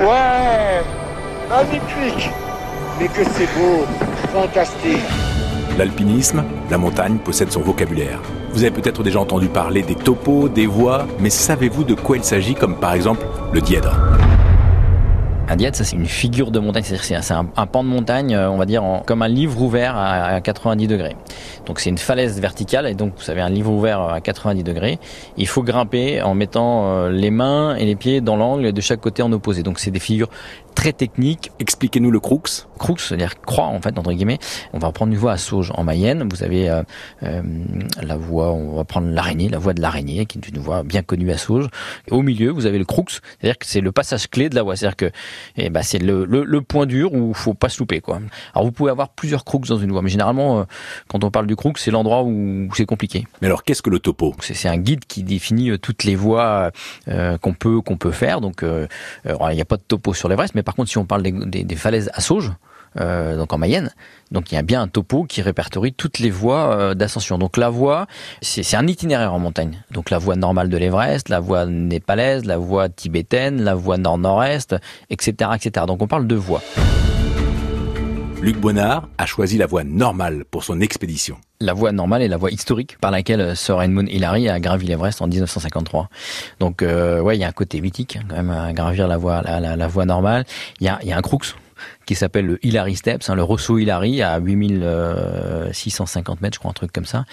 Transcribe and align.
Ouais, 0.00 0.82
magnifique. 1.50 2.30
Mais 2.98 3.08
que 3.08 3.22
c'est 3.22 3.48
beau, 3.58 3.84
fantastique. 4.32 5.04
L'alpinisme, 5.76 6.42
la 6.70 6.78
montagne 6.78 7.18
possède 7.18 7.50
son 7.50 7.60
vocabulaire. 7.60 8.20
Vous 8.52 8.62
avez 8.62 8.70
peut-être 8.70 9.02
déjà 9.02 9.20
entendu 9.20 9.48
parler 9.48 9.82
des 9.82 9.94
topos, 9.94 10.48
des 10.48 10.66
voies, 10.66 11.06
mais 11.18 11.30
savez-vous 11.30 11.84
de 11.84 11.94
quoi 11.94 12.16
il 12.16 12.24
s'agit 12.24 12.54
comme 12.54 12.76
par 12.76 12.94
exemple 12.94 13.26
le 13.52 13.60
dièdre? 13.60 13.94
Un 15.50 15.56
dièdre, 15.56 15.76
ça 15.76 15.82
c'est 15.82 15.96
une 15.96 16.06
figure 16.06 16.52
de 16.52 16.60
montagne, 16.60 16.84
c'est-à-dire 16.84 17.24
c'est 17.24 17.34
un, 17.34 17.44
pan 17.44 17.82
de 17.82 17.88
montagne, 17.88 18.36
euh, 18.36 18.48
on 18.48 18.56
va 18.56 18.66
dire, 18.66 18.84
comme 19.04 19.20
un 19.22 19.28
livre 19.28 19.60
ouvert 19.60 19.96
à, 19.96 20.40
90 20.40 20.86
degrés. 20.86 21.16
Donc 21.66 21.80
c'est 21.80 21.90
une 21.90 21.98
falaise 21.98 22.40
verticale 22.40 22.86
et 22.86 22.94
donc 22.94 23.14
vous 23.16 23.22
savez 23.22 23.40
un 23.40 23.48
livre 23.48 23.72
ouvert 23.72 24.00
à 24.00 24.20
90 24.20 24.62
degrés. 24.62 25.00
Il 25.36 25.48
faut 25.48 25.64
grimper 25.64 26.22
en 26.22 26.34
mettant 26.34 26.92
euh, 26.92 27.10
les 27.10 27.32
mains 27.32 27.74
et 27.74 27.84
les 27.84 27.96
pieds 27.96 28.20
dans 28.20 28.36
l'angle 28.36 28.72
de 28.72 28.80
chaque 28.80 29.00
côté 29.00 29.22
en 29.22 29.32
opposé. 29.32 29.64
Donc 29.64 29.80
c'est 29.80 29.90
des 29.90 29.98
figures 29.98 30.28
très 30.76 30.92
techniques. 30.92 31.50
Expliquez-nous 31.58 32.12
le 32.12 32.20
crux. 32.20 32.66
Crux, 32.78 32.98
c'est-à-dire 32.98 33.40
croix 33.40 33.66
en 33.66 33.80
fait 33.80 33.98
entre 33.98 34.12
guillemets. 34.12 34.38
On 34.72 34.78
va 34.78 34.92
prendre 34.92 35.12
une 35.12 35.18
voie 35.18 35.32
à 35.32 35.36
Sauge 35.36 35.72
en 35.74 35.82
Mayenne. 35.82 36.28
Vous 36.30 36.44
avez 36.44 36.70
euh, 36.70 37.42
la 38.00 38.16
voie, 38.16 38.52
on 38.52 38.76
va 38.76 38.84
prendre 38.84 39.08
l'araignée, 39.08 39.48
la 39.48 39.58
voie 39.58 39.74
de 39.74 39.82
l'araignée, 39.82 40.26
qui 40.26 40.38
est 40.38 40.48
une 40.48 40.58
voie 40.58 40.84
bien 40.84 41.02
connue 41.02 41.30
à 41.32 41.38
Sauge. 41.38 41.66
au 42.10 42.22
milieu, 42.22 42.50
vous 42.50 42.66
avez 42.66 42.78
le 42.78 42.84
crux, 42.84 43.02
c'est-à-dire 43.08 43.58
que 43.58 43.66
c'est 43.66 43.80
le 43.80 43.90
passage 43.90 44.28
clé 44.28 44.48
de 44.48 44.54
la 44.54 44.62
voie. 44.62 44.76
C'est-à-dire 44.76 44.96
que 44.96 45.10
et 45.56 45.70
bah, 45.70 45.82
c'est 45.82 45.98
le, 45.98 46.24
le, 46.24 46.60
point 46.60 46.86
dur 46.86 47.12
où 47.12 47.34
faut 47.34 47.54
pas 47.54 47.68
se 47.68 47.78
louper 47.78 48.00
quoi. 48.00 48.20
Alors 48.54 48.66
vous 48.66 48.72
pouvez 48.72 48.90
avoir 48.90 49.10
plusieurs 49.10 49.44
crooks 49.44 49.66
dans 49.66 49.78
une 49.78 49.90
voie, 49.90 50.02
mais 50.02 50.10
généralement 50.10 50.60
euh, 50.60 50.64
quand 51.08 51.24
on 51.24 51.30
parle 51.30 51.46
du 51.46 51.56
crook, 51.56 51.78
c'est 51.78 51.90
l'endroit 51.90 52.22
où, 52.22 52.68
c'est 52.74 52.86
compliqué. 52.86 53.26
Mais 53.40 53.46
alors 53.46 53.64
qu'est-ce 53.64 53.82
que 53.82 53.90
le 53.90 53.98
topo? 53.98 54.34
C'est 54.40 54.68
un 54.68 54.76
guide 54.76 55.04
qui 55.06 55.22
définit 55.22 55.70
euh, 55.70 55.78
toutes 55.78 56.04
les 56.04 56.16
voies 56.16 56.70
euh, 57.08 57.38
qu'on 57.38 57.54
peut 57.54 57.80
qu'on 57.80 57.96
peut 57.96 58.12
faire. 58.12 58.40
Donc 58.40 58.62
il 58.62 59.54
n'y 59.54 59.60
a 59.60 59.64
pas 59.64 59.76
de 59.76 59.82
topo 59.82 60.14
sur 60.14 60.28
l'Everest, 60.28 60.54
mais 60.54 60.62
par 60.62 60.74
contre 60.74 60.90
si 60.90 60.98
on 60.98 61.04
parle 61.04 61.22
des, 61.22 61.64
des, 61.64 61.76
falaises 61.76 62.10
à 62.14 62.20
Sauge, 62.20 62.52
donc 62.96 63.52
en 63.52 63.58
Mayenne. 63.58 63.92
Donc 64.30 64.52
il 64.52 64.54
y 64.54 64.58
a 64.58 64.62
bien 64.62 64.82
un 64.82 64.88
topo 64.88 65.24
qui 65.24 65.42
répertorie 65.42 65.92
toutes 65.92 66.18
les 66.18 66.30
voies 66.30 66.94
d'ascension. 66.94 67.38
Donc 67.38 67.56
la 67.56 67.68
voie, 67.68 68.06
c'est 68.42 68.76
un 68.76 68.86
itinéraire 68.86 69.32
en 69.32 69.38
montagne. 69.38 69.82
Donc 69.90 70.10
la 70.10 70.18
voie 70.18 70.36
normale 70.36 70.68
de 70.68 70.76
l'Everest, 70.76 71.28
la 71.28 71.40
voie 71.40 71.66
népalaise, 71.66 72.44
la 72.44 72.58
voie 72.58 72.88
tibétaine, 72.88 73.62
la 73.62 73.74
voie 73.74 73.98
nord-nord-est, 73.98 74.76
etc., 75.10 75.50
etc. 75.54 75.86
Donc 75.86 76.02
on 76.02 76.06
parle 76.06 76.26
de 76.26 76.36
voies. 76.36 76.62
Luc 78.42 78.56
Bonnard 78.56 79.06
a 79.18 79.26
choisi 79.26 79.58
la 79.58 79.66
voie 79.66 79.84
normale 79.84 80.46
pour 80.50 80.64
son 80.64 80.80
expédition. 80.80 81.36
La 81.60 81.74
voie 81.74 81.92
normale 81.92 82.22
est 82.22 82.28
la 82.28 82.38
voie 82.38 82.50
historique 82.50 82.96
par 82.98 83.10
laquelle 83.10 83.54
Sir 83.54 83.82
Edmund 83.82 84.08
Hillary 84.08 84.48
a 84.48 84.58
gravi 84.60 84.86
l'Everest 84.86 85.20
en 85.20 85.26
1953. 85.26 86.08
Donc 86.58 86.80
euh, 86.80 87.20
ouais, 87.20 87.36
il 87.36 87.40
y 87.40 87.44
a 87.44 87.48
un 87.48 87.52
côté 87.52 87.82
mythique 87.82 88.16
hein, 88.16 88.24
quand 88.26 88.36
même 88.36 88.50
à 88.50 88.72
gravir 88.72 89.08
la 89.08 89.18
voie 89.18 89.42
la, 89.42 89.76
la, 89.76 89.88
voie 89.88 90.06
normale. 90.06 90.46
Il 90.80 90.86
y 90.86 90.88
a, 90.88 90.98
y 91.04 91.12
a 91.12 91.18
un 91.18 91.20
crux 91.20 91.54
qui 92.06 92.14
s'appelle 92.14 92.46
le 92.46 92.58
Hillary 92.66 92.96
Steps, 92.96 93.28
hein, 93.28 93.34
le 93.34 93.42
Rosso 93.42 93.78
Hillary 93.78 94.22
à 94.22 94.38
8650 94.38 96.36
euh, 96.36 96.42
mètres, 96.42 96.54
je 96.54 96.58
crois, 96.58 96.70
un 96.70 96.74
truc 96.74 96.92
comme 96.92 97.04
ça. 97.04 97.24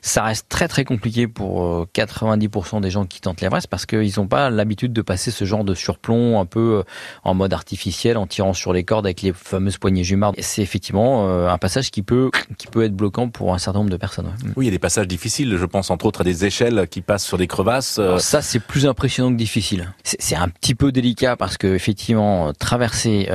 Ça 0.00 0.22
reste 0.22 0.48
très 0.48 0.68
très 0.68 0.84
compliqué 0.84 1.28
pour 1.28 1.86
90% 1.94 2.76
euh, 2.76 2.80
des 2.80 2.90
gens 2.90 3.06
qui 3.06 3.20
tentent 3.20 3.40
l'Everest 3.40 3.68
parce 3.68 3.86
qu'ils 3.86 4.12
n'ont 4.16 4.26
pas 4.26 4.50
l'habitude 4.50 4.92
de 4.92 5.02
passer 5.02 5.30
ce 5.30 5.44
genre 5.44 5.64
de 5.64 5.74
surplomb 5.74 6.40
un 6.40 6.46
peu 6.46 6.78
euh, 6.78 6.82
en 7.24 7.34
mode 7.34 7.52
artificiel, 7.52 8.16
en 8.16 8.26
tirant 8.26 8.52
sur 8.52 8.72
les 8.72 8.84
cordes 8.84 9.06
avec 9.06 9.22
les 9.22 9.32
fameuses 9.32 9.78
poignées 9.78 10.04
jumardes. 10.04 10.36
C'est 10.38 10.62
effectivement 10.62 11.46
un 11.48 11.58
passage 11.58 11.90
qui 11.90 12.02
peut 12.02 12.30
qui 12.58 12.66
peut 12.66 12.84
être 12.84 12.94
bloquant 12.94 13.28
pour 13.28 13.54
un 13.54 13.58
certain 13.58 13.80
nombre 13.80 13.90
de 13.90 13.96
personnes. 13.96 14.32
Oui, 14.56 14.64
il 14.64 14.66
y 14.66 14.68
a 14.68 14.72
des 14.72 14.78
passages 14.78 15.08
difficiles. 15.08 15.56
Je 15.56 15.64
pense 15.64 15.90
entre 15.90 16.06
autres 16.06 16.22
à 16.22 16.24
des 16.24 16.44
échelles 16.44 16.86
qui 16.90 17.00
passent 17.00 17.24
sur 17.24 17.38
des 17.38 17.46
crevasses. 17.46 18.00
ça, 18.18 18.42
c'est 18.42 18.60
plus 18.60 18.86
impressionnant 18.86 19.30
que 19.30 19.36
difficile. 19.36 19.92
C'est 20.02 20.36
un 20.36 20.48
petit 20.48 20.74
peu 20.74 20.92
délicat 20.92 21.36
parce 21.36 21.56
que 21.56 21.68
effectivement, 21.68 22.52
traverser 22.52 23.28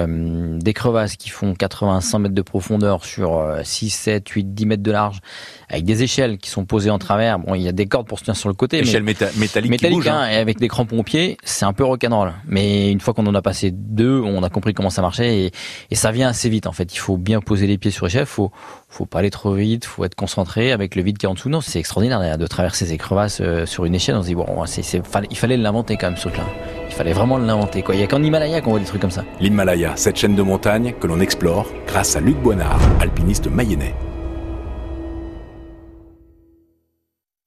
des 0.59 0.73
crevasses 0.73 1.15
qui 1.15 1.29
font 1.29 1.53
80-100 1.53 2.19
mètres 2.19 2.35
de 2.35 2.41
profondeur 2.41 3.05
sur 3.05 3.43
6, 3.63 3.89
7, 3.89 4.29
8, 4.29 4.53
10 4.53 4.65
mètres 4.65 4.83
de 4.83 4.91
large, 4.91 5.19
avec 5.69 5.85
des 5.85 6.03
échelles 6.03 6.37
qui 6.37 6.49
sont 6.49 6.65
posées 6.65 6.89
en 6.89 6.99
travers. 6.99 7.39
Bon, 7.39 7.55
il 7.55 7.61
y 7.61 7.67
a 7.67 7.71
des 7.71 7.85
cordes 7.85 8.07
pour 8.07 8.19
se 8.19 8.25
tenir 8.25 8.35
sur 8.35 8.49
le 8.49 8.55
côté. 8.55 8.79
Échelles 8.79 9.03
mais 9.03 9.15
métalliques, 9.37 9.71
métalliques 9.71 10.07
hein, 10.07 10.21
hein, 10.21 10.29
et 10.29 10.35
avec 10.35 10.59
des 10.59 10.67
crampons 10.67 10.99
aux 10.99 11.03
pieds, 11.03 11.37
c'est 11.43 11.65
un 11.65 11.73
peu 11.73 11.83
rock'n'roll. 11.83 12.33
Mais 12.47 12.91
une 12.91 12.99
fois 12.99 13.13
qu'on 13.13 13.25
en 13.27 13.35
a 13.35 13.41
passé 13.41 13.71
deux, 13.71 14.19
on 14.19 14.43
a 14.43 14.49
compris 14.49 14.73
comment 14.73 14.89
ça 14.89 15.01
marchait 15.01 15.45
et, 15.45 15.51
et 15.89 15.95
ça 15.95 16.11
vient 16.11 16.29
assez 16.29 16.49
vite. 16.49 16.67
En 16.67 16.71
fait, 16.71 16.93
il 16.93 16.97
faut 16.97 17.17
bien 17.17 17.41
poser 17.41 17.67
les 17.67 17.77
pieds 17.77 17.91
sur 17.91 18.05
l'échelle. 18.05 18.25
Faut, 18.25 18.51
faut 18.91 19.05
pas 19.05 19.19
aller 19.19 19.31
trop 19.31 19.53
vite. 19.53 19.85
Faut 19.85 20.03
être 20.03 20.15
concentré 20.15 20.71
avec 20.71 20.95
le 20.95 21.01
vide 21.01 21.17
qui 21.17 21.25
est 21.25 21.29
en 21.29 21.33
dessous. 21.33 21.49
Non, 21.49 21.61
c'est 21.61 21.79
extraordinaire 21.79 22.37
de 22.37 22.47
traverser 22.47 22.85
ces 22.85 22.97
crevasses 22.97 23.39
euh, 23.41 23.65
sur 23.65 23.85
une 23.85 23.95
échelle. 23.95 24.15
On 24.15 24.21
se 24.21 24.27
dit 24.27 24.35
bon, 24.35 24.45
il 25.29 25.37
fallait 25.37 25.57
l'inventer 25.57 25.97
quand 25.97 26.07
même 26.07 26.17
ce 26.17 26.27
truc-là. 26.27 26.45
Il 26.87 26.93
fallait 26.93 27.13
vraiment 27.13 27.37
l'inventer. 27.37 27.83
Il 27.93 27.99
y 27.99 28.03
a 28.03 28.07
qu'en 28.07 28.21
Himalaya 28.21 28.61
qu'on 28.61 28.71
voit 28.71 28.79
des 28.79 28.85
trucs 28.85 29.01
comme 29.01 29.11
ça. 29.11 29.23
L'Himalaya, 29.39 29.93
cette 29.95 30.17
chaîne 30.17 30.35
de 30.35 30.43
montagne 30.43 30.93
que 30.99 31.07
l'on 31.07 31.19
explore 31.19 31.67
grâce 31.87 32.15
à 32.15 32.19
Luc 32.19 32.37
Boinard, 32.37 32.79
alpiniste 32.99 33.47
mayennais. 33.47 33.95